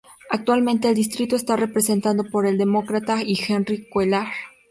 [0.31, 4.29] Actualmente el distrito está representado por el Demócrata Henry Cuellar.